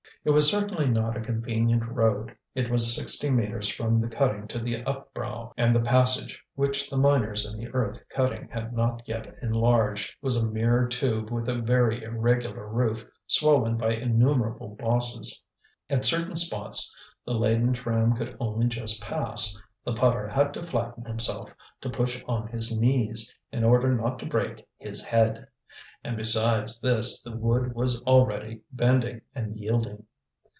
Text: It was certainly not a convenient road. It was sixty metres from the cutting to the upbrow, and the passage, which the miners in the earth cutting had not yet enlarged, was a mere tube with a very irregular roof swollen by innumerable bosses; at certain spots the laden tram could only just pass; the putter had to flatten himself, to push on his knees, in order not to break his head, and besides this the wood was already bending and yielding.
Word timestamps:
It 0.23 0.29
was 0.29 0.51
certainly 0.51 0.87
not 0.87 1.17
a 1.17 1.21
convenient 1.21 1.83
road. 1.83 2.35
It 2.53 2.69
was 2.69 2.93
sixty 2.95 3.31
metres 3.31 3.69
from 3.69 3.97
the 3.97 4.07
cutting 4.07 4.47
to 4.49 4.59
the 4.59 4.75
upbrow, 4.85 5.51
and 5.57 5.75
the 5.75 5.79
passage, 5.79 6.39
which 6.53 6.91
the 6.91 6.97
miners 6.97 7.43
in 7.51 7.57
the 7.57 7.69
earth 7.69 8.03
cutting 8.09 8.47
had 8.47 8.71
not 8.71 9.01
yet 9.07 9.35
enlarged, 9.41 10.13
was 10.21 10.35
a 10.37 10.45
mere 10.45 10.85
tube 10.87 11.31
with 11.31 11.49
a 11.49 11.55
very 11.55 12.03
irregular 12.03 12.67
roof 12.69 13.09
swollen 13.25 13.77
by 13.77 13.93
innumerable 13.95 14.75
bosses; 14.75 15.43
at 15.89 16.05
certain 16.05 16.35
spots 16.35 16.95
the 17.25 17.33
laden 17.33 17.73
tram 17.73 18.13
could 18.13 18.37
only 18.39 18.67
just 18.67 19.01
pass; 19.01 19.59
the 19.83 19.93
putter 19.93 20.27
had 20.27 20.53
to 20.53 20.61
flatten 20.63 21.03
himself, 21.03 21.49
to 21.81 21.89
push 21.89 22.21
on 22.27 22.47
his 22.49 22.79
knees, 22.79 23.33
in 23.51 23.63
order 23.63 23.91
not 23.91 24.19
to 24.19 24.27
break 24.27 24.67
his 24.77 25.03
head, 25.03 25.47
and 26.03 26.15
besides 26.15 26.79
this 26.79 27.23
the 27.23 27.35
wood 27.35 27.73
was 27.73 27.99
already 28.03 28.61
bending 28.71 29.19
and 29.33 29.57
yielding. 29.57 30.05